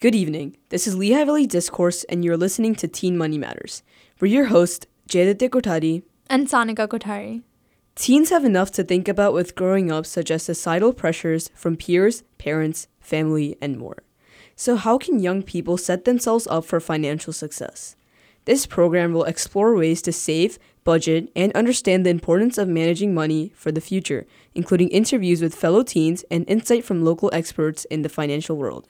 [0.00, 0.56] Good evening.
[0.70, 3.82] This is Lehigh Valley Discourse, and you're listening to Teen Money Matters.
[4.18, 7.42] We're your hosts, Jayaditya Kothari and Sanika Kothari.
[7.96, 12.22] Teens have enough to think about with growing up, such as societal pressures from peers,
[12.38, 14.02] parents, family, and more.
[14.56, 17.94] So, how can young people set themselves up for financial success?
[18.46, 23.52] This program will explore ways to save, budget, and understand the importance of managing money
[23.54, 28.08] for the future, including interviews with fellow teens and insight from local experts in the
[28.08, 28.88] financial world.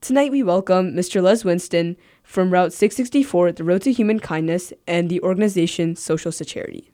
[0.00, 1.22] Tonight, we welcome Mr.
[1.22, 6.90] Les Winston from Route 664, the Road to Human Kindness, and the organization Social Secharity.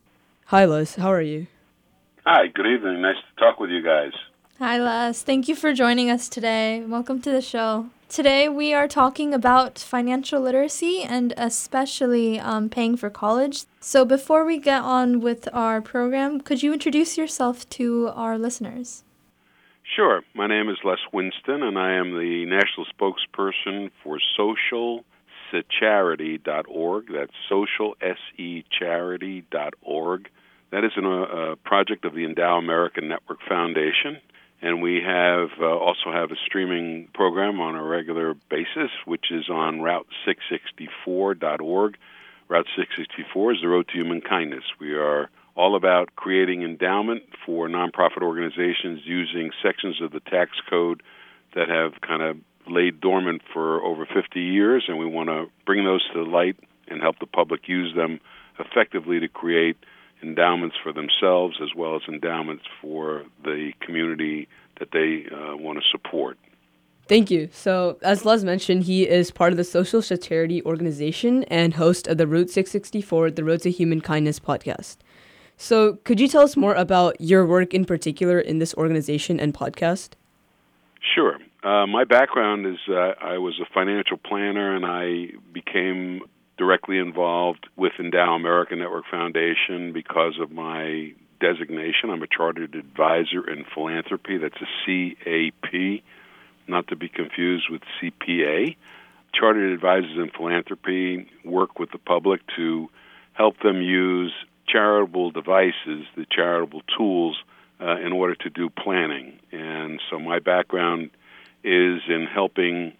[0.46, 0.94] Hi, Les.
[0.94, 1.48] How are you?
[2.24, 3.02] Hi, good evening.
[3.02, 4.12] Nice to talk with you guys.
[4.60, 5.20] Hi, Les.
[5.22, 6.84] Thank you for joining us today.
[6.86, 7.86] Welcome to the show.
[8.08, 13.64] Today, we are talking about financial literacy and especially um, paying for college.
[13.80, 19.02] So, before we get on with our program, could you introduce yourself to our listeners?
[19.94, 20.22] Sure.
[20.34, 24.18] My name is Les Winston, and I am the national spokesperson for
[25.52, 27.12] socialsecharity.org.
[27.12, 30.30] That's social, S-E, charity.org.
[30.70, 34.16] That is a, a project of the Endow American Network Foundation.
[34.62, 39.50] And we have uh, also have a streaming program on a regular basis, which is
[39.50, 41.98] on Route664.org.
[42.48, 44.64] Route 664 is the road to human kindness.
[44.80, 51.02] We are all about creating endowment for nonprofit organizations using sections of the tax code
[51.54, 52.36] that have kind of
[52.66, 56.56] laid dormant for over 50 years, and we want to bring those to light
[56.88, 58.20] and help the public use them
[58.58, 59.76] effectively to create
[60.22, 64.48] endowments for themselves as well as endowments for the community
[64.78, 66.38] that they uh, want to support.
[67.08, 67.48] Thank you.
[67.52, 72.16] So, as Les mentioned, he is part of the Social Charity Organization and host of
[72.16, 74.98] the Route 664, the Road to Human Kindness podcast.
[75.56, 79.54] So, could you tell us more about your work in particular in this organization and
[79.54, 80.10] podcast?
[81.14, 81.38] Sure.
[81.62, 86.22] Uh, my background is uh, I was a financial planner and I became
[86.58, 92.10] directly involved with Endow American Network Foundation because of my designation.
[92.10, 94.38] I'm a chartered advisor in philanthropy.
[94.38, 96.02] That's a CAP,
[96.68, 98.76] not to be confused with CPA.
[99.34, 102.88] Chartered advisors in philanthropy work with the public to
[103.32, 104.32] help them use
[104.72, 107.36] charitable devices, the charitable tools,
[107.80, 109.38] uh, in order to do planning.
[109.50, 111.10] And so my background
[111.62, 112.92] is in helping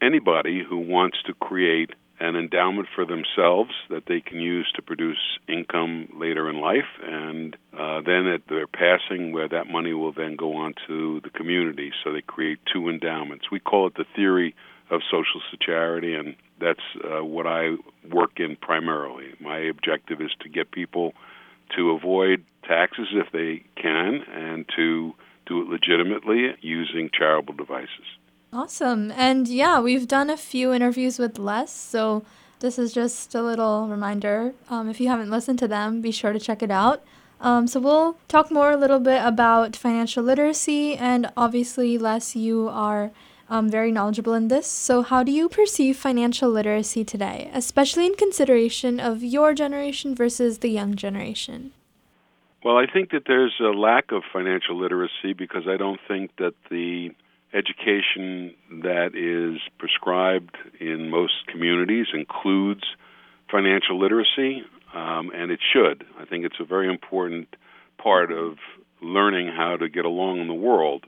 [0.00, 5.38] anybody who wants to create an endowment for themselves that they can use to produce
[5.48, 10.36] income later in life, and uh, then at their passing, where that money will then
[10.36, 11.90] go on to the community.
[12.04, 13.50] So they create two endowments.
[13.50, 14.54] We call it the theory
[14.90, 17.76] of social charity, and that's uh, what I
[18.10, 19.34] work in primarily.
[19.40, 21.14] My objective is to get people
[21.76, 25.14] to avoid taxes if they can and to
[25.46, 28.06] do it legitimately using charitable devices.
[28.52, 29.12] Awesome.
[29.12, 32.24] And yeah, we've done a few interviews with Les, so
[32.60, 34.54] this is just a little reminder.
[34.68, 37.02] Um, if you haven't listened to them, be sure to check it out.
[37.40, 42.68] Um, so we'll talk more a little bit about financial literacy, and obviously, Les, you
[42.68, 43.12] are
[43.50, 44.66] um, very knowledgeable in this.
[44.66, 50.58] So, how do you perceive financial literacy today, especially in consideration of your generation versus
[50.58, 51.72] the young generation?
[52.64, 56.54] Well, I think that there's a lack of financial literacy because I don't think that
[56.70, 57.10] the
[57.52, 62.84] education that is prescribed in most communities includes
[63.50, 64.62] financial literacy,
[64.94, 66.04] um, and it should.
[66.18, 67.48] I think it's a very important
[67.98, 68.58] part of
[69.02, 71.06] learning how to get along in the world.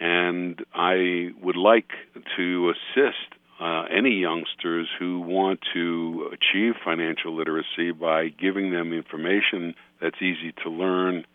[0.00, 1.90] And I would like
[2.36, 9.74] to assist uh, any youngsters who want to achieve financial literacy by giving them information
[10.00, 11.26] that's easy to learn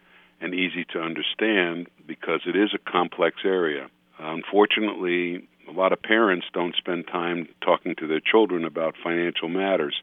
[0.41, 3.87] and easy to understand because it is a complex area.
[4.17, 9.95] Unfortunately, a lot of parents don't spend time talking to their children about financial matters.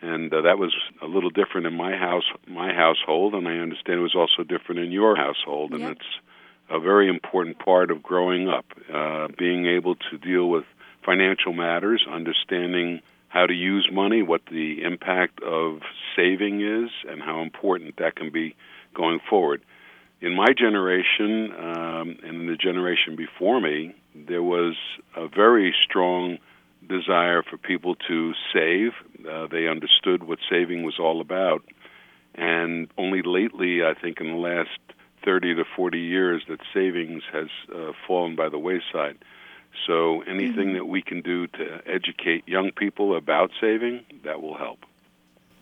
[0.00, 3.98] And uh, that was a little different in my house, my household, and I understand
[3.98, 5.72] it was also different in your household.
[5.72, 5.92] And yep.
[5.92, 6.06] it's
[6.70, 10.64] a very important part of growing up, uh, being able to deal with
[11.04, 15.80] financial matters, understanding how to use money, what the impact of
[16.14, 18.54] saving is, and how important that can be
[18.94, 19.62] going forward.
[20.20, 24.76] In my generation um, and in the generation before me, there was
[25.16, 26.38] a very strong
[26.88, 28.92] desire for people to save.
[29.28, 31.64] Uh, they understood what saving was all about.
[32.34, 34.78] And only lately, I think in the last
[35.24, 39.18] 30 to 40 years that savings has uh, fallen by the wayside.
[39.86, 40.74] So anything mm-hmm.
[40.74, 44.80] that we can do to educate young people about saving, that will help.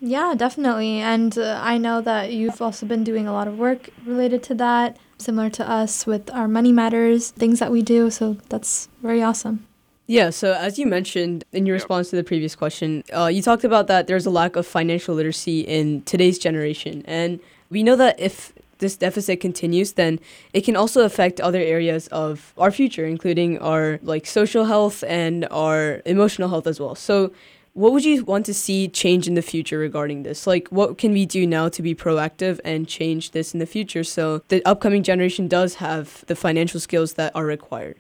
[0.01, 0.99] Yeah, definitely.
[1.01, 4.55] And uh, I know that you've also been doing a lot of work related to
[4.55, 8.11] that, similar to us with our Money Matters, things that we do.
[8.11, 9.67] So that's very awesome.
[10.07, 13.63] Yeah, so as you mentioned in your response to the previous question, uh, you talked
[13.63, 17.05] about that there's a lack of financial literacy in today's generation.
[17.07, 20.19] And we know that if this deficit continues, then
[20.53, 25.47] it can also affect other areas of our future, including our like social health and
[25.51, 26.95] our emotional health as well.
[26.95, 27.33] So
[27.75, 30.47] what would you want to see change in the future regarding this?
[30.47, 34.03] Like, what can we do now to be proactive and change this in the future
[34.03, 37.97] so the upcoming generation does have the financial skills that are required?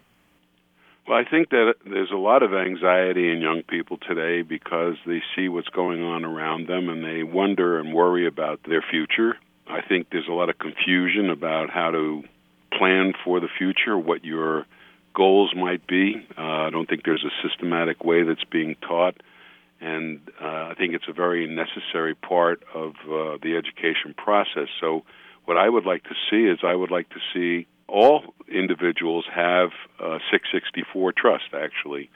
[1.06, 5.22] Well, I think that there's a lot of anxiety in young people today because they
[5.34, 9.36] see what's going on around them and they wonder and worry about their future.
[9.70, 12.22] I think there's a lot of confusion about how to
[12.76, 14.66] plan for the future, what your
[15.14, 16.26] goals might be.
[16.36, 19.16] Uh, I don't think there's a systematic way that's being taught,
[19.80, 24.68] and uh, I think it's a very necessary part of uh, the education process.
[24.80, 25.04] So,
[25.46, 29.70] what I would like to see is I would like to see all individuals have
[29.98, 32.10] a 664 trust, actually.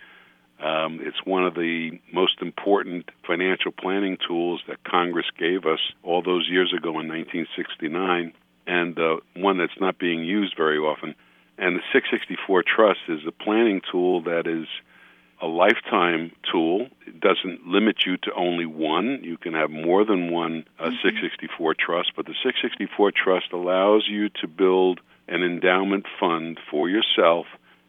[0.61, 6.23] Um, it's one of the most important financial planning tools that Congress gave us all
[6.23, 8.33] those years ago in 1969,
[8.67, 11.15] and uh, one that's not being used very often.
[11.59, 14.67] And the 664 Trust is a planning tool that is
[15.43, 16.89] a lifetime tool.
[17.07, 19.21] It doesn't limit you to only one.
[19.23, 20.95] You can have more than one uh, mm-hmm.
[21.03, 27.47] 664 Trust, but the 664 Trust allows you to build an endowment fund for yourself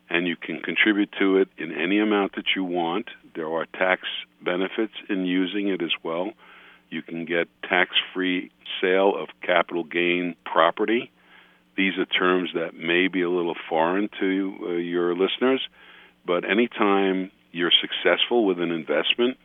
[0.09, 3.09] and you can contribute to it in any amount that you want.
[3.35, 4.03] There are tax
[4.41, 6.31] benefits in using it as well.
[6.89, 11.11] You can get tax free sale of capital gain property.
[11.75, 15.61] These are terms that may be a little foreign to uh, your listeners,
[16.25, 19.37] but anytime you're successful with an investment,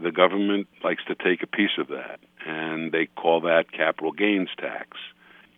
[0.00, 4.48] the government likes to take a piece of that, and they call that capital gains
[4.58, 4.96] tax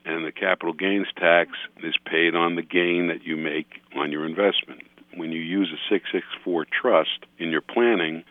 [0.05, 1.51] and the capital gains tax
[1.83, 4.83] is paid on the gain that you make on your investment.
[5.15, 8.25] When you use a 664 trust in your planning,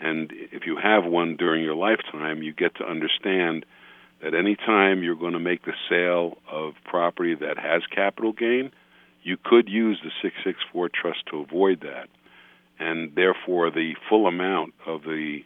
[0.00, 3.66] and if you have one during your lifetime, you get to understand
[4.22, 8.70] that any time you're going to make the sale of property that has capital gain,
[9.22, 12.08] you could use the 664 trust to avoid that.
[12.78, 15.40] And therefore, the full amount of the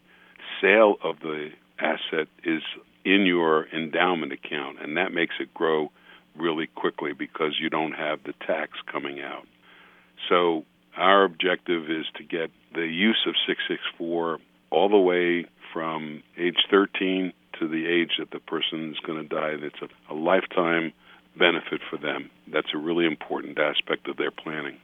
[0.61, 2.63] sale of the asset is
[3.05, 5.91] in your endowment account, and that makes it grow
[6.37, 9.47] really quickly because you don't have the tax coming out.
[10.29, 10.65] So
[10.97, 14.39] our objective is to get the use of 664
[14.71, 19.29] all the way from age 13 to the age that the person is going to
[19.29, 19.55] die.
[19.61, 20.93] It's a, a lifetime
[21.37, 22.31] benefit for them.
[22.51, 24.79] That's a really important aspect of their planning.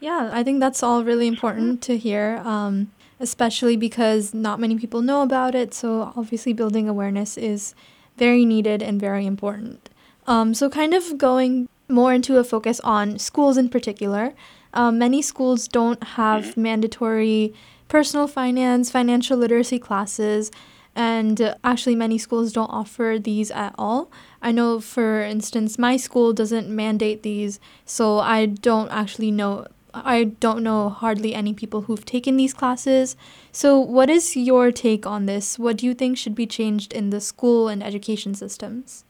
[0.00, 2.42] Yeah, I think that's all really important to hear.
[2.44, 5.72] Um, especially because not many people know about it.
[5.74, 7.74] So, obviously, building awareness is
[8.16, 9.90] very needed and very important.
[10.26, 14.34] Um, so, kind of going more into a focus on schools in particular,
[14.72, 16.62] um, many schools don't have mm-hmm.
[16.62, 17.54] mandatory
[17.88, 20.50] personal finance, financial literacy classes,
[20.96, 24.10] and uh, actually, many schools don't offer these at all.
[24.40, 30.24] I know, for instance, my school doesn't mandate these, so I don't actually know I
[30.24, 33.16] don't know hardly any people who've taken these classes.
[33.52, 35.58] So, what is your take on this?
[35.58, 39.04] What do you think should be changed in the school and education systems?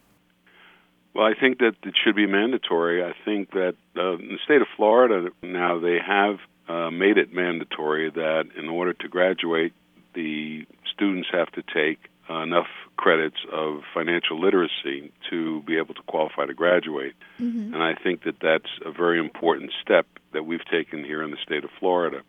[1.13, 3.03] Well, I think that it should be mandatory.
[3.03, 7.33] I think that uh, in the state of Florida now they have uh, made it
[7.33, 9.73] mandatory that in order to graduate,
[10.13, 11.99] the students have to take
[12.29, 17.13] enough credits of financial literacy to be able to qualify to graduate.
[17.39, 17.73] Mm-hmm.
[17.73, 21.37] And I think that that's a very important step that we've taken here in the
[21.43, 22.21] state of Florida.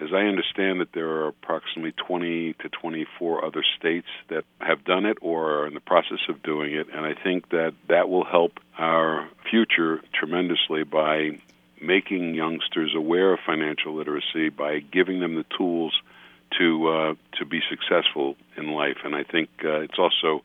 [0.00, 5.06] As I understand that there are approximately 20 to 24 other states that have done
[5.06, 8.24] it or are in the process of doing it, and I think that that will
[8.24, 11.38] help our future tremendously by
[11.80, 15.94] making youngsters aware of financial literacy by giving them the tools
[16.58, 18.98] to uh, to be successful in life.
[19.04, 20.42] And I think uh, it's also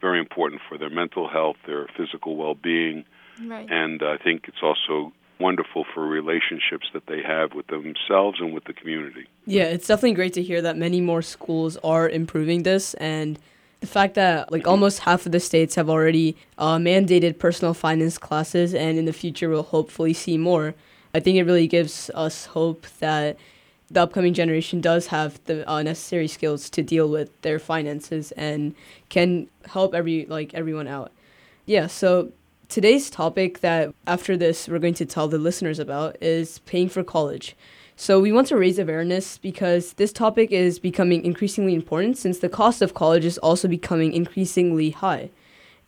[0.00, 3.04] very important for their mental health, their physical well-being,
[3.44, 3.68] right.
[3.68, 8.64] and I think it's also wonderful for relationships that they have with themselves and with
[8.64, 9.26] the community.
[9.46, 13.38] Yeah, it's definitely great to hear that many more schools are improving this and
[13.80, 18.18] the fact that like almost half of the states have already uh, mandated personal finance
[18.18, 20.74] classes and in the future we'll hopefully see more
[21.14, 23.36] i think it really gives us hope that
[23.90, 28.74] the upcoming generation does have the uh, necessary skills to deal with their finances and
[29.08, 31.12] can help every like everyone out.
[31.64, 32.32] Yeah, so
[32.68, 37.02] today's topic that after this we're going to tell the listeners about is paying for
[37.02, 37.56] college.
[37.96, 42.48] So we want to raise awareness because this topic is becoming increasingly important since the
[42.48, 45.30] cost of college is also becoming increasingly high.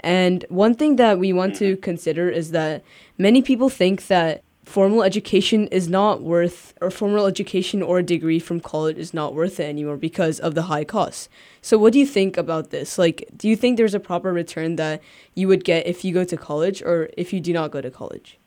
[0.00, 2.82] And one thing that we want to consider is that
[3.18, 8.38] many people think that formal education is not worth, or formal education or a degree
[8.38, 11.28] from college is not worth it anymore because of the high costs.
[11.60, 12.96] So, what do you think about this?
[12.96, 15.02] Like, do you think there's a proper return that
[15.34, 17.90] you would get if you go to college or if you do not go to
[17.90, 18.38] college?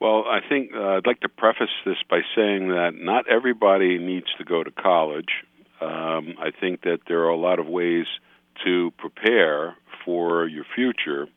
[0.00, 4.26] Well, I think uh, I'd like to preface this by saying that not everybody needs
[4.38, 5.44] to go to college.
[5.80, 8.06] Um, I think that there are a lot of ways
[8.64, 11.28] to prepare for your future,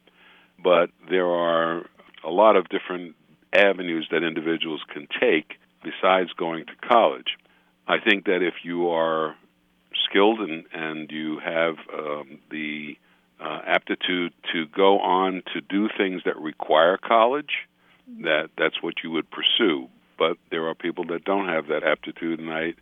[0.63, 1.85] but there are
[2.23, 3.15] a lot of different
[3.53, 7.37] avenues that individuals can take besides going to college.
[7.87, 9.35] I think that if you are
[10.03, 12.97] skilled and, and you have um, the
[13.39, 17.67] uh, aptitude to go on to do things that require college,
[18.21, 19.87] that that's what you would pursue.
[20.17, 22.73] But there are people that don't have that aptitude, and I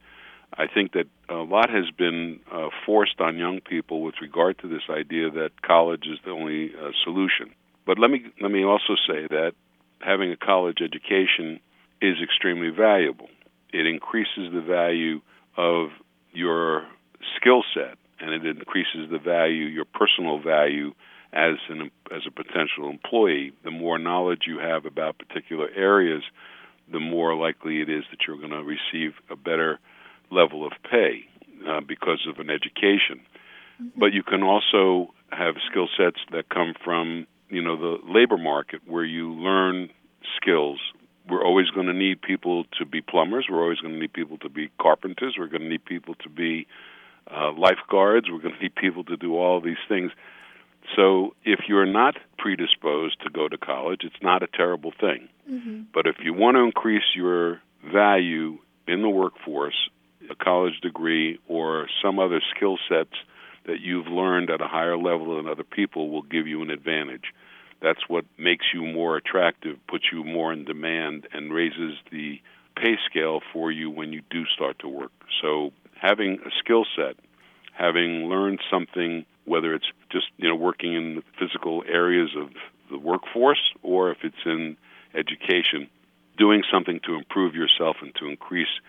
[0.56, 4.68] I think that a lot has been uh, forced on young people with regard to
[4.68, 7.52] this idea that college is the only uh, solution.
[7.86, 9.54] But let me let me also say that
[10.04, 11.60] having a college education
[12.02, 13.28] is extremely valuable.
[13.72, 15.22] It increases the value
[15.58, 15.90] of
[16.32, 16.86] your
[17.38, 20.94] skill set, and it increases the value, your personal value,
[21.32, 23.54] as an as a potential employee.
[23.64, 26.24] The more knowledge you have about particular areas,
[26.92, 29.80] the more likely it is that you're going to receive a better
[30.30, 31.26] level of pay
[31.68, 33.22] uh, because of an education.
[33.82, 34.00] Mm-hmm.
[34.00, 38.82] But you can also have skill sets that come from you know the labor market
[38.86, 39.90] where you learn
[40.42, 40.80] skills.
[41.30, 43.48] We're always going to need people to be plumbers.
[43.50, 45.36] We're always going to need people to be carpenters.
[45.38, 46.68] We're going to need people to be
[47.32, 48.28] uh, lifeguards.
[48.30, 50.12] We're going to need people to do all these things.
[50.98, 55.30] So if you're not predisposed to go to college, it's not a terrible thing.
[55.50, 55.84] Mm-hmm.
[55.94, 58.58] But if you want to increase your value
[58.88, 59.90] in the workforce,
[60.30, 63.14] a college degree or some other skill sets
[63.66, 67.34] that you've learned at a higher level than other people will give you an advantage.
[67.82, 72.40] That's what makes you more attractive, puts you more in demand, and raises the
[72.76, 75.12] pay scale for you when you do start to work.
[75.42, 77.16] So, having a skill set,
[77.74, 82.50] having learned something, whether it's just you know working in the physical areas of
[82.90, 84.78] the workforce or if it's in
[85.14, 85.90] education,
[86.38, 88.80] doing something to improve yourself and to increase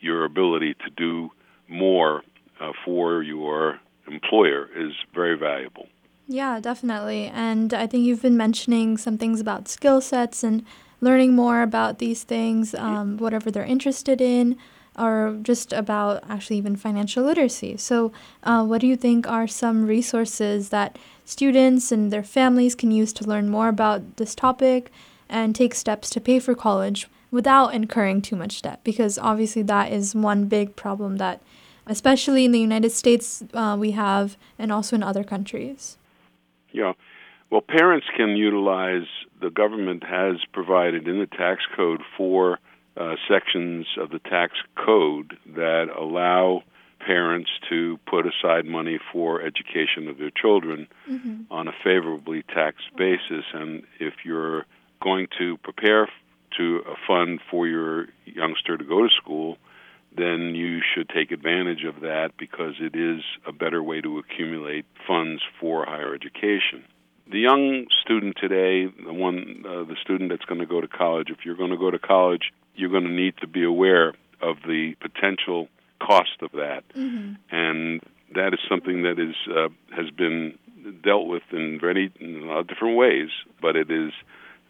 [0.00, 1.30] your ability to do
[1.68, 2.22] more
[2.60, 5.88] uh, for your employer is very valuable.
[6.28, 7.26] Yeah, definitely.
[7.26, 10.64] And I think you've been mentioning some things about skill sets and
[11.00, 14.56] learning more about these things, um, whatever they're interested in,
[14.98, 17.76] or just about actually even financial literacy.
[17.76, 22.90] So, uh, what do you think are some resources that students and their families can
[22.90, 24.90] use to learn more about this topic
[25.28, 28.80] and take steps to pay for college without incurring too much debt?
[28.84, 31.42] Because obviously, that is one big problem that,
[31.86, 35.98] especially in the United States, uh, we have, and also in other countries.
[36.72, 36.92] Yeah.
[37.50, 39.06] Well, parents can utilize,
[39.40, 42.58] the government has provided in the tax code four
[42.96, 46.62] uh, sections of the tax code that allow
[46.98, 51.42] parents to put aside money for education of their children mm-hmm.
[51.50, 53.44] on a favorably taxed basis.
[53.52, 54.66] And if you're
[55.00, 56.08] going to prepare
[56.56, 59.58] to a fund for your youngster to go to school,
[60.16, 64.86] then you should take advantage of that because it is a better way to accumulate
[65.06, 66.84] funds for higher education.
[67.30, 71.28] The young student today, the one, uh, the student that's going to go to college,
[71.30, 74.56] if you're going to go to college, you're going to need to be aware of
[74.66, 75.68] the potential
[76.00, 77.34] cost of that, mm-hmm.
[77.50, 78.00] and
[78.34, 80.58] that is something that is uh, has been
[81.02, 83.30] dealt with in many in a lot of different ways.
[83.60, 84.12] But it is,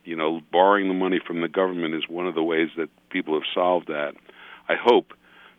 [0.05, 3.35] you know, borrowing the money from the government is one of the ways that people
[3.35, 4.15] have solved that.
[4.69, 5.13] I hope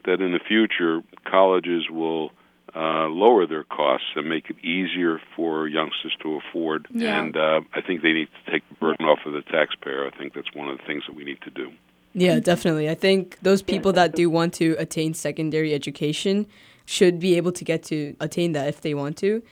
[0.08, 2.32] that in the future colleges will
[2.76, 6.88] uh, lower their costs and make it easier for youngsters to afford.
[6.92, 7.20] Yeah.
[7.20, 10.08] And uh, I think they need to take the burden off of the taxpayer.
[10.08, 11.72] I think that's one of the things that we need to do.
[12.14, 12.90] Yeah, definitely.
[12.90, 16.48] I think those people that do want to attain secondary education
[16.86, 19.44] should be able to get to attain that if they want to.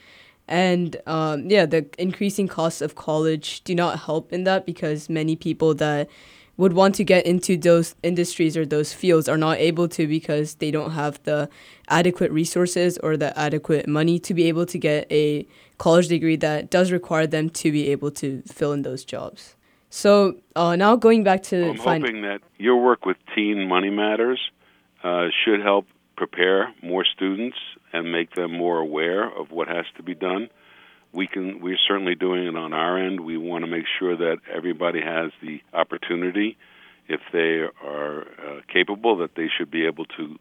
[0.48, 5.36] And um, yeah, the increasing costs of college do not help in that because many
[5.36, 6.08] people that
[6.56, 10.54] would want to get into those industries or those fields are not able to because
[10.56, 11.48] they don't have the
[11.88, 15.46] adequate resources or the adequate money to be able to get a
[15.78, 19.54] college degree that does require them to be able to fill in those jobs.
[19.90, 23.68] So uh, now going back to well, I'm fin- hoping that your work with Teen
[23.68, 24.40] Money Matters
[25.04, 25.86] uh, should help
[26.16, 27.56] prepare more students
[27.92, 30.48] and make them more aware of what has to be done
[31.12, 33.20] we can we're certainly doing it on our end.
[33.20, 36.56] We want to make sure that everybody has the opportunity,
[37.08, 40.38] if they are uh, capable, that they should be able to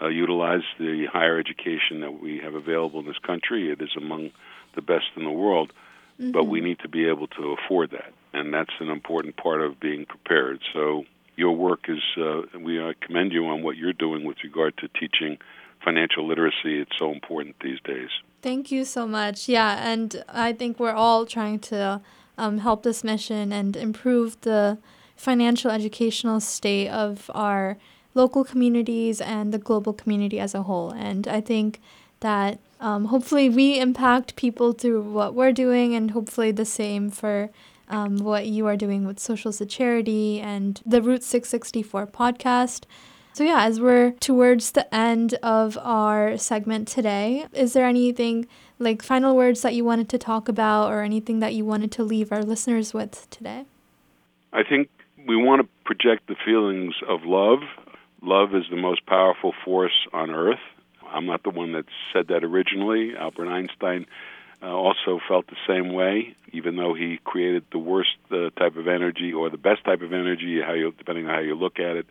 [0.00, 3.70] uh, utilize the higher education that we have available in this country.
[3.70, 4.30] It is among
[4.74, 5.72] the best in the world,
[6.20, 6.32] mm-hmm.
[6.32, 8.12] but we need to be able to afford that.
[8.32, 10.60] and that's an important part of being prepared.
[10.72, 11.04] So
[11.36, 14.88] your work is uh, we uh, commend you on what you're doing with regard to
[14.88, 15.38] teaching
[15.84, 16.80] financial literacy.
[16.80, 18.10] It's so important these days.
[18.46, 19.48] Thank you so much.
[19.48, 22.00] Yeah, and I think we're all trying to
[22.38, 24.78] um, help this mission and improve the
[25.16, 27.76] financial educational state of our
[28.14, 30.92] local communities and the global community as a whole.
[30.92, 31.80] And I think
[32.20, 37.50] that um, hopefully we impact people through what we're doing, and hopefully the same for
[37.88, 42.84] um, what you are doing with Social Secharity and the Route 664 podcast.
[43.36, 48.46] So, yeah, as we're towards the end of our segment today, is there anything
[48.78, 52.02] like final words that you wanted to talk about or anything that you wanted to
[52.02, 53.66] leave our listeners with today?
[54.54, 54.88] I think
[55.28, 57.58] we want to project the feelings of love.
[58.22, 60.64] Love is the most powerful force on earth.
[61.06, 63.14] I'm not the one that said that originally.
[63.18, 64.06] Albert Einstein
[64.62, 68.88] uh, also felt the same way, even though he created the worst uh, type of
[68.88, 71.96] energy or the best type of energy, how you, depending on how you look at
[71.96, 72.06] it,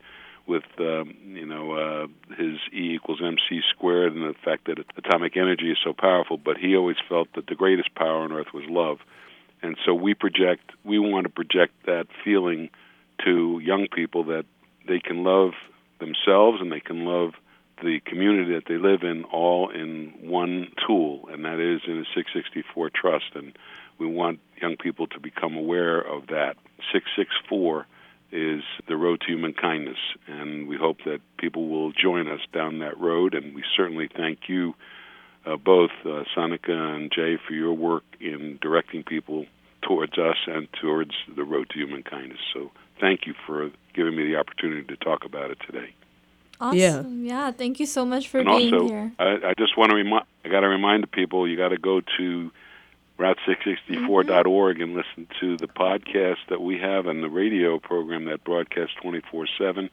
[0.47, 5.37] with um, you know uh, his E equals mc squared and the fact that atomic
[5.37, 6.37] energy is so powerful.
[6.37, 8.99] But he always felt that the greatest power on earth was love,
[9.61, 12.69] and so we project, we want to project that feeling
[13.23, 14.45] to young people that
[14.87, 15.51] they can love
[15.99, 17.31] themselves and they can love
[17.81, 22.05] the community that they live in all in one tool, and that is in a
[22.15, 23.25] 664 trust.
[23.33, 23.57] And
[23.97, 26.55] we want young people to become aware of that.
[26.93, 27.85] 664
[28.35, 32.79] is the road to human kindness, and we hope that people will join us down
[32.79, 33.33] that road.
[33.33, 34.75] And we certainly thank you,
[35.45, 39.45] uh, both uh, Sanika and Jay, for your work in directing people
[39.81, 42.39] towards us and towards the road to human kindness.
[42.53, 45.93] So thank you for giving me the opportunity to talk about it today.
[46.59, 47.25] Awesome.
[47.25, 47.47] Yeah.
[47.47, 47.51] yeah.
[47.51, 49.11] Thank you so much for and being also, here.
[49.19, 50.25] I, I just want to remind.
[50.43, 51.47] I got to remind the people.
[51.47, 52.51] You got to go to
[53.19, 58.95] route664.org and listen to the podcast that we have and the radio program that broadcasts
[59.01, 59.89] 24/7.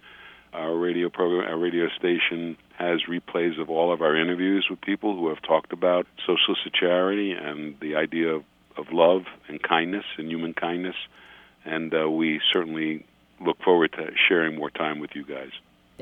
[0.52, 5.16] Our radio program, our radio station has replays of all of our interviews with people
[5.16, 8.44] who have talked about social charity and the idea of,
[8.76, 10.96] of love and kindness and human kindness.
[11.64, 13.06] And uh, we certainly
[13.40, 15.52] look forward to sharing more time with you guys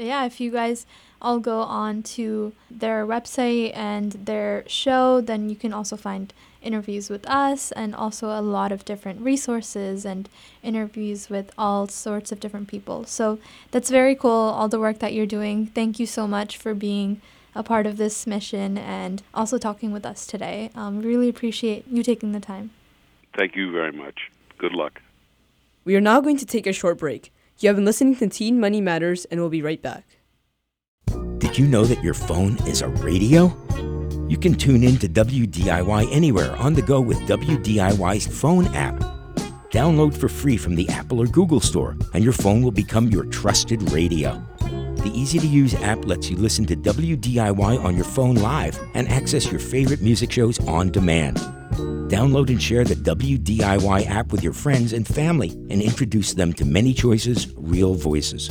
[0.00, 0.87] yeah, if you guys
[1.20, 7.11] all go on to their website and their show, then you can also find interviews
[7.11, 10.29] with us and also a lot of different resources and
[10.62, 13.05] interviews with all sorts of different people.
[13.05, 13.38] So
[13.70, 15.66] that's very cool, all the work that you're doing.
[15.66, 17.20] Thank you so much for being
[17.55, 20.70] a part of this mission and also talking with us today.
[20.75, 22.70] Um, really appreciate you taking the time.
[23.37, 24.31] Thank you very much.
[24.59, 25.01] Good luck.
[25.85, 27.33] We are now going to take a short break.
[27.59, 30.05] You have been listening to Teen Money Matters, and we'll be right back.
[31.38, 33.49] Did you know that your phone is a radio?
[34.31, 38.95] You can tune in to WDIY anywhere on the go with WDIY's phone app.
[39.71, 43.25] Download for free from the Apple or Google Store, and your phone will become your
[43.25, 44.40] trusted radio.
[44.61, 49.09] The easy to use app lets you listen to WDIY on your phone live and
[49.09, 51.38] access your favorite music shows on demand.
[52.09, 56.64] Download and share the WDIY app with your friends and family and introduce them to
[56.64, 58.49] many choices, real voices.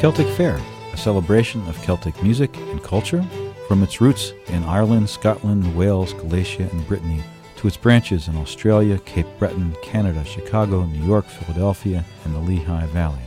[0.00, 0.58] Celtic Fair,
[0.96, 3.22] a celebration of Celtic music and culture
[3.68, 7.22] from its roots in Ireland, Scotland, Wales, Galicia, and Brittany
[7.56, 12.86] to its branches in Australia, Cape Breton, Canada, Chicago, New York, Philadelphia, and the Lehigh
[12.86, 13.26] Valley.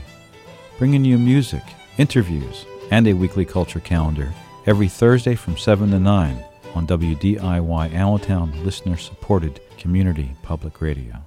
[0.79, 1.61] Bringing you music,
[1.99, 4.33] interviews, and a weekly culture calendar
[4.65, 11.17] every Thursday from 7 to 9 on WDIY Allentown listener supported community public radio.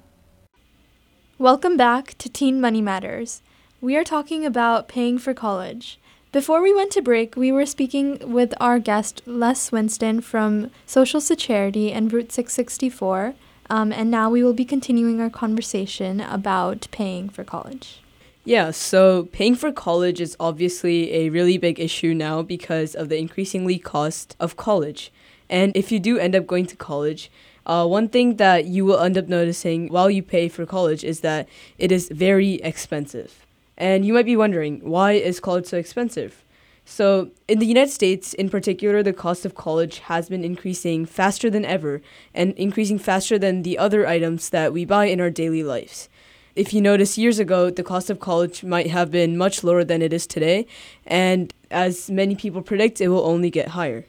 [1.39, 3.43] Welcome back to Teen Money Matters.
[3.81, 6.01] We are talking about paying for college.
[6.33, 11.21] Before we went to break, we were speaking with our guest Les Winston from Social
[11.21, 13.35] Secharity and Route 664,
[13.69, 18.01] um, and now we will be continuing our conversation about paying for college.
[18.47, 23.19] Yeah, so paying for college is obviously a really big issue now because of the
[23.19, 25.13] increasingly cost of college.
[25.51, 27.31] And if you do end up going to college,
[27.67, 31.21] uh, one thing that you will end up noticing while you pay for college is
[31.21, 33.45] that it is very expensive.
[33.77, 36.45] And you might be wondering, why is college so expensive?
[36.85, 41.49] So, in the United States in particular, the cost of college has been increasing faster
[41.49, 42.03] than ever
[42.35, 46.09] and increasing faster than the other items that we buy in our daily lives
[46.55, 50.03] if you notice years ago, the cost of college might have been much lower than
[50.03, 50.67] it is today.
[51.07, 54.05] And as many people predict, it will only get higher.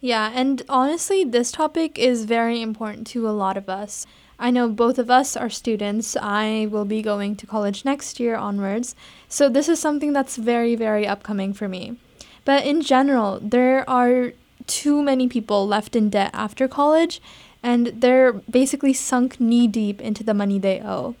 [0.00, 4.06] Yeah, and honestly, this topic is very important to a lot of us.
[4.38, 6.16] I know both of us are students.
[6.20, 8.94] I will be going to college next year onwards.
[9.28, 11.96] So, this is something that's very, very upcoming for me.
[12.44, 14.32] But in general, there are
[14.66, 17.20] too many people left in debt after college,
[17.62, 21.16] and they're basically sunk knee deep into the money they owe.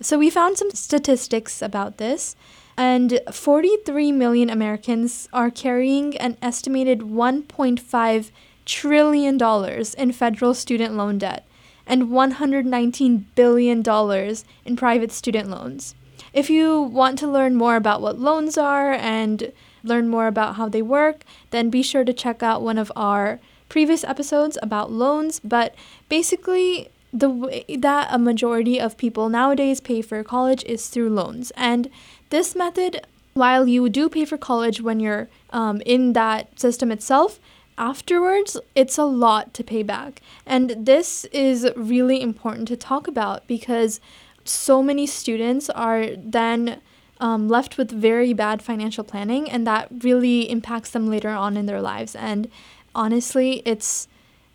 [0.00, 2.36] So we found some statistics about this,
[2.76, 8.30] and 43 million Americans are carrying an estimated 1.5
[8.64, 11.44] trillion dollars in federal student loan debt
[11.86, 15.94] and 119 billion dollars in private student loans.
[16.32, 19.52] If you want to learn more about what loans are and
[19.84, 23.40] learn more about how they work, then be sure to check out one of our
[23.68, 25.74] previous episodes about loans, but
[26.08, 31.52] basically the way that a majority of people nowadays pay for college is through loans.
[31.56, 31.90] And
[32.30, 37.38] this method, while you do pay for college when you're um, in that system itself,
[37.78, 40.20] afterwards it's a lot to pay back.
[40.46, 44.00] And this is really important to talk about because
[44.44, 46.80] so many students are then
[47.20, 51.66] um, left with very bad financial planning, and that really impacts them later on in
[51.66, 52.16] their lives.
[52.16, 52.50] And
[52.94, 54.08] honestly, it's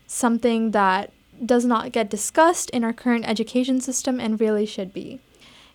[0.06, 1.12] something that
[1.46, 5.20] does not get discussed in our current education system and really should be.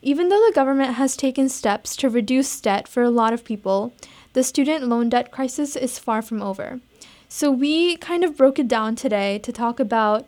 [0.03, 3.95] Even though the government has taken steps to reduce debt for a lot of people,
[4.33, 6.81] the student loan debt crisis is far from over.
[7.35, 10.27] So, we kind of broke it down today to talk about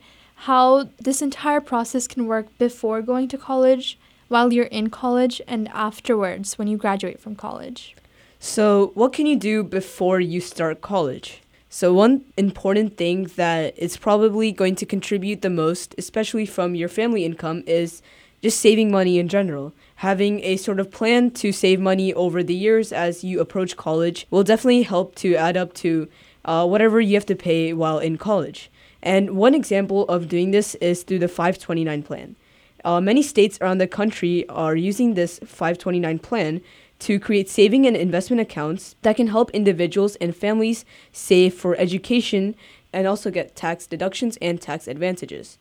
[0.49, 5.69] how this entire process can work before going to college, while you're in college, and
[5.69, 7.95] afterwards when you graduate from college.
[8.39, 11.43] So, what can you do before you start college?
[11.69, 16.89] So, one important thing that is probably going to contribute the most, especially from your
[16.89, 18.01] family income, is
[18.41, 19.75] just saving money in general.
[19.97, 24.27] Having a sort of plan to save money over the years as you approach college
[24.31, 26.09] will definitely help to add up to
[26.45, 28.71] uh, whatever you have to pay while in college.
[29.03, 32.37] And one example of doing this is through the 529 plan.
[32.85, 36.61] Uh, many states around the country are using this 529 plan
[37.01, 42.55] to create saving and investment accounts that can help individuals and families save for education
[42.93, 45.59] and also get tax deductions and tax advantages.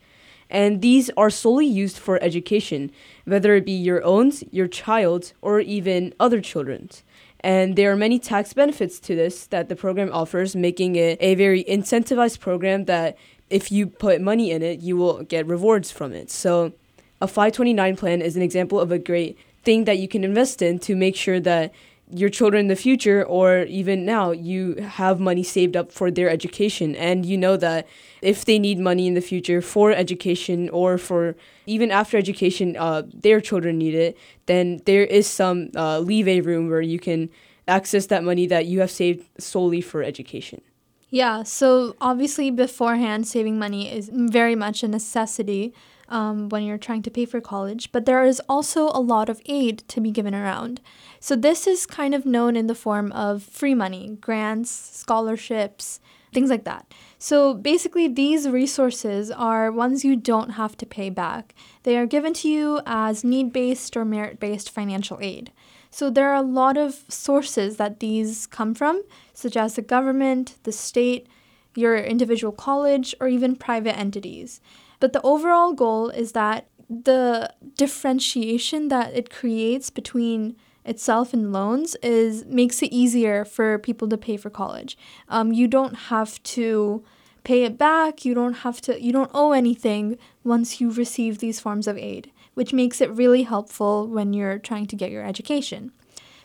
[0.49, 2.91] And these are solely used for education,
[3.25, 7.03] whether it be your own, your child's, or even other children's.
[7.43, 11.35] And there are many tax benefits to this that the program offers, making it a
[11.35, 13.17] very incentivized program that
[13.49, 16.31] if you put money in it, you will get rewards from it.
[16.31, 16.71] So,
[17.19, 20.79] a 529 plan is an example of a great thing that you can invest in
[20.79, 21.73] to make sure that
[22.09, 26.29] your children in the future or even now you have money saved up for their
[26.29, 26.95] education.
[26.95, 27.87] And you know that
[28.21, 31.35] if they need money in the future for education or for
[31.65, 36.69] even after education uh, their children need it then there is some uh, leeway room
[36.69, 37.29] where you can
[37.67, 40.61] access that money that you have saved solely for education.
[41.09, 45.73] Yeah so obviously beforehand saving money is very much a necessity
[46.09, 49.41] um, when you're trying to pay for college, but there is also a lot of
[49.45, 50.81] aid to be given around.
[51.19, 55.99] So, this is kind of known in the form of free money, grants, scholarships,
[56.33, 56.93] things like that.
[57.17, 61.55] So, basically, these resources are ones you don't have to pay back.
[61.83, 65.51] They are given to you as need based or merit based financial aid.
[65.89, 70.55] So, there are a lot of sources that these come from, such as the government,
[70.63, 71.27] the state,
[71.75, 74.59] your individual college, or even private entities.
[75.03, 81.97] But the overall goal is that the differentiation that it creates between itself and loans
[82.01, 84.97] is makes it easier for people to pay for college.
[85.27, 87.03] Um, you don't have to
[87.43, 88.23] pay it back.
[88.23, 89.03] You don't have to.
[89.03, 93.43] You don't owe anything once you receive these forms of aid, which makes it really
[93.43, 95.91] helpful when you're trying to get your education.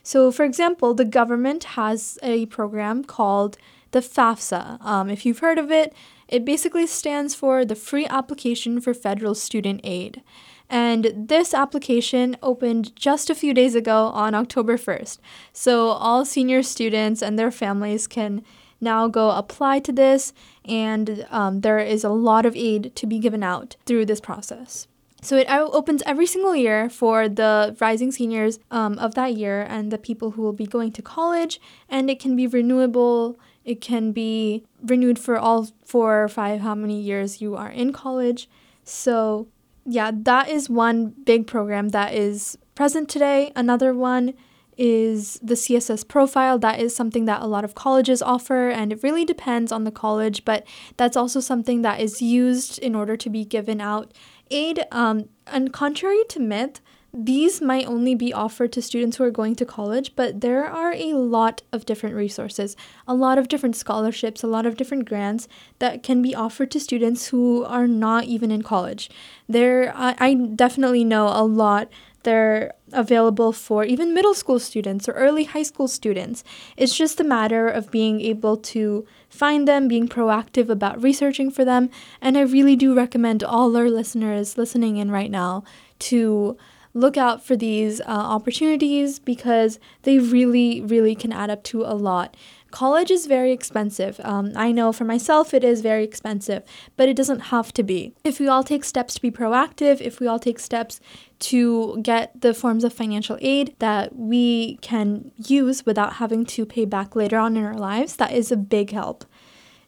[0.02, 3.56] So, for example, the government has a program called
[3.92, 4.84] the FAFSA.
[4.84, 5.94] Um, if you've heard of it,
[6.28, 10.22] it basically stands for the Free Application for Federal Student Aid.
[10.70, 15.18] And this application opened just a few days ago on October 1st.
[15.52, 18.44] So all senior students and their families can
[18.80, 20.32] now go apply to this,
[20.64, 24.86] and um, there is a lot of aid to be given out through this process.
[25.20, 29.90] So it opens every single year for the rising seniors um, of that year and
[29.90, 33.36] the people who will be going to college, and it can be renewable
[33.68, 37.92] it can be renewed for all four or five, how many years you are in
[37.92, 38.48] college.
[38.82, 39.48] So,
[39.84, 43.52] yeah, that is one big program that is present today.
[43.54, 44.32] Another one
[44.78, 46.58] is the CSS profile.
[46.58, 49.90] That is something that a lot of colleges offer, and it really depends on the
[49.90, 54.14] college, but that's also something that is used in order to be given out
[54.50, 54.86] aid.
[54.90, 56.80] Um, and contrary to myth,
[57.12, 60.92] these might only be offered to students who are going to college, but there are
[60.92, 65.48] a lot of different resources, a lot of different scholarships, a lot of different grants
[65.78, 69.10] that can be offered to students who are not even in college.
[69.48, 71.88] There, I, I definitely know a lot
[72.24, 76.42] They're available for even middle school students or early high school students.
[76.76, 81.64] It's just a matter of being able to find them, being proactive about researching for
[81.64, 81.90] them.
[82.20, 85.64] And I really do recommend all our listeners listening in right now
[86.00, 86.56] to
[86.98, 91.94] look out for these uh, opportunities because they really, really can add up to a
[91.94, 92.36] lot.
[92.70, 94.20] College is very expensive.
[94.24, 96.62] Um, I know for myself it is very expensive,
[96.96, 98.12] but it doesn't have to be.
[98.24, 101.00] If we all take steps to be proactive, if we all take steps
[101.40, 106.84] to get the forms of financial aid that we can use without having to pay
[106.84, 109.24] back later on in our lives, that is a big help.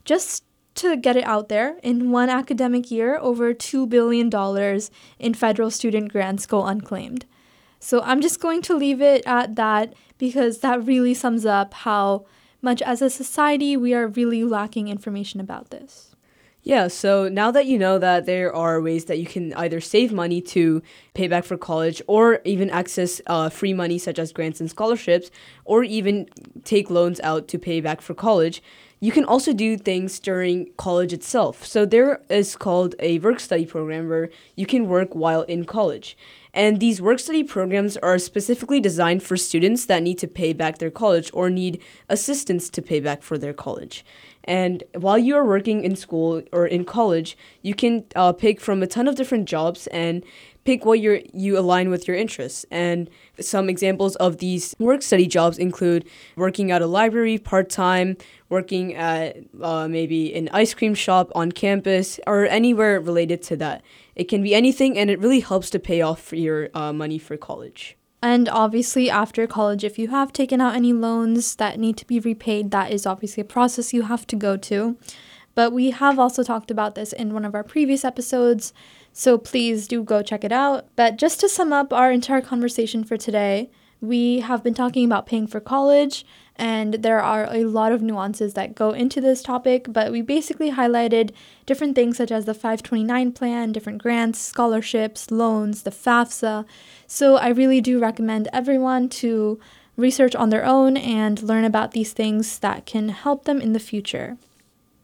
[0.04, 0.44] Just
[0.76, 4.30] to get it out there, in one academic year, over $2 billion
[5.18, 7.26] in federal student grants go unclaimed.
[7.78, 12.26] So I'm just going to leave it at that because that really sums up how
[12.62, 16.14] much as a society we are really lacking information about this.
[16.62, 20.12] Yeah, so now that you know that there are ways that you can either save
[20.12, 20.82] money to
[21.14, 25.30] pay back for college or even access uh, free money such as grants and scholarships
[25.64, 26.28] or even
[26.64, 28.62] take loans out to pay back for college,
[29.00, 31.64] you can also do things during college itself.
[31.64, 36.16] So there is called a work study program where you can work while in college.
[36.52, 40.78] And these work study programs are specifically designed for students that need to pay back
[40.78, 44.04] their college or need assistance to pay back for their college.
[44.44, 48.82] And while you are working in school or in college, you can uh, pick from
[48.82, 50.24] a ton of different jobs and
[50.64, 52.64] pick what you you align with your interests.
[52.70, 53.08] And
[53.38, 56.04] some examples of these work study jobs include
[56.36, 58.16] working at a library part time,
[58.50, 63.82] working at uh, maybe an ice cream shop on campus, or anywhere related to that.
[64.14, 67.38] It can be anything, and it really helps to pay off your uh, money for
[67.38, 67.96] college.
[68.22, 72.20] And obviously, after college, if you have taken out any loans that need to be
[72.20, 74.98] repaid, that is obviously a process you have to go to.
[75.54, 78.74] But we have also talked about this in one of our previous episodes,
[79.12, 80.86] so please do go check it out.
[80.96, 85.26] But just to sum up our entire conversation for today, we have been talking about
[85.26, 86.24] paying for college,
[86.60, 90.72] and there are a lot of nuances that go into this topic, but we basically
[90.72, 91.30] highlighted
[91.64, 96.66] different things such as the 529 plan, different grants, scholarships, loans, the FAFSA.
[97.06, 99.58] So I really do recommend everyone to
[99.96, 103.80] research on their own and learn about these things that can help them in the
[103.80, 104.36] future.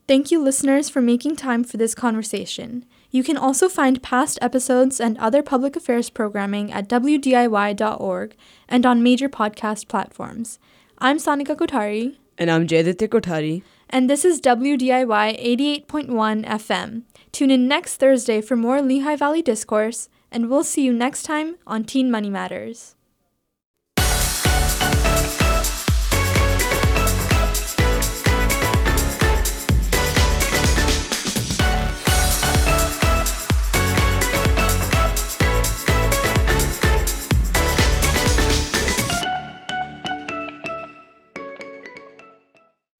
[0.06, 2.84] Thank you, listeners, for making time for this conversation.
[3.10, 8.36] You can also find past episodes and other public affairs programming at wdiy.org
[8.68, 10.58] and on major podcast platforms.
[10.98, 12.16] I'm Sanika Kothari.
[12.38, 13.62] And I'm Jayaditya Kothari.
[13.90, 17.02] And this is WDIY 88.1 FM.
[17.32, 21.56] Tune in next Thursday for more Lehigh Valley Discourse, and we'll see you next time
[21.66, 22.95] on Teen Money Matters.